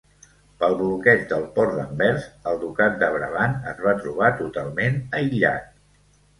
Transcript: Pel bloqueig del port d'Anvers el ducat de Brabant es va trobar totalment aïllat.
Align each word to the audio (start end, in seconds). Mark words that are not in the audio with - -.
Pel 0.61 0.77
bloqueig 0.79 1.21
del 1.33 1.45
port 1.57 1.75
d'Anvers 1.81 2.25
el 2.53 2.59
ducat 2.65 2.99
de 3.05 3.11
Brabant 3.19 3.55
es 3.75 3.87
va 3.87 3.95
trobar 4.03 4.35
totalment 4.43 5.01
aïllat. 5.23 5.73